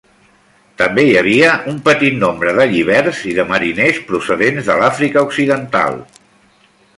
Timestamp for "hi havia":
1.09-1.51